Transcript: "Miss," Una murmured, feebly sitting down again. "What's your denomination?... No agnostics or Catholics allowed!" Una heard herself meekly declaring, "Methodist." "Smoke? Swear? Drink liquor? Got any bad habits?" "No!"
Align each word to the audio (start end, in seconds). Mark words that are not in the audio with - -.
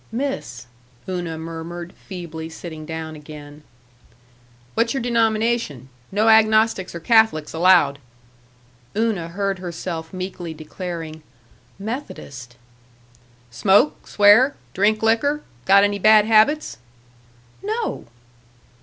"Miss," 0.11 0.65
Una 1.07 1.37
murmured, 1.37 1.93
feebly 1.93 2.49
sitting 2.49 2.87
down 2.87 3.15
again. 3.15 3.61
"What's 4.73 4.95
your 4.95 5.03
denomination?... 5.03 5.89
No 6.11 6.27
agnostics 6.27 6.95
or 6.95 6.99
Catholics 6.99 7.53
allowed!" 7.53 7.99
Una 8.97 9.27
heard 9.27 9.59
herself 9.59 10.11
meekly 10.11 10.55
declaring, 10.55 11.21
"Methodist." 11.77 12.55
"Smoke? 13.51 14.07
Swear? 14.07 14.55
Drink 14.73 15.03
liquor? 15.03 15.43
Got 15.65 15.83
any 15.83 15.99
bad 15.99 16.25
habits?" 16.25 16.79
"No!" 17.61 18.05